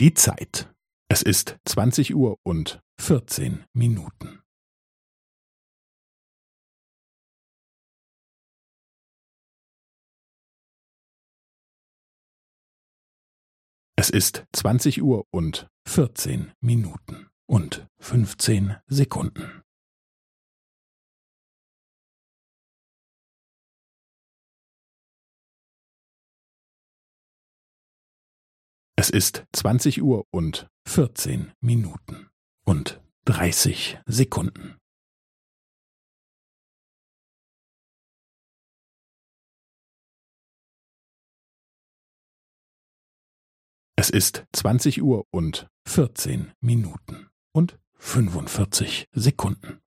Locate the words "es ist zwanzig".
1.08-2.14, 13.96-15.02, 29.00-30.02, 43.94-45.00